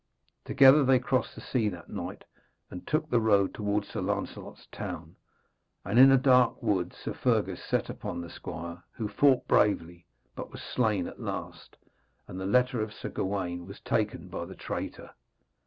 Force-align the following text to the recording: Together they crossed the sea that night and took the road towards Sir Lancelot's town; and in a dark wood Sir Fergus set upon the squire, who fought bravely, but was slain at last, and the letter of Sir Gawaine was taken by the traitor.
Together 0.45 0.83
they 0.83 0.97
crossed 0.97 1.35
the 1.35 1.41
sea 1.41 1.69
that 1.69 1.87
night 1.91 2.23
and 2.71 2.87
took 2.87 3.07
the 3.11 3.19
road 3.21 3.53
towards 3.53 3.87
Sir 3.87 4.01
Lancelot's 4.01 4.65
town; 4.71 5.15
and 5.85 5.99
in 5.99 6.09
a 6.11 6.17
dark 6.17 6.63
wood 6.63 6.91
Sir 6.91 7.13
Fergus 7.13 7.63
set 7.63 7.87
upon 7.87 8.19
the 8.21 8.29
squire, 8.31 8.81
who 8.93 9.07
fought 9.07 9.47
bravely, 9.47 10.07
but 10.35 10.51
was 10.51 10.63
slain 10.63 11.05
at 11.05 11.19
last, 11.21 11.77
and 12.27 12.39
the 12.39 12.47
letter 12.47 12.81
of 12.81 12.91
Sir 12.93 13.09
Gawaine 13.09 13.67
was 13.67 13.79
taken 13.79 14.27
by 14.27 14.45
the 14.45 14.55
traitor. 14.55 15.11